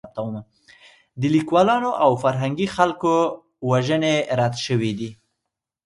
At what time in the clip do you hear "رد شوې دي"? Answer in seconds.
4.39-5.09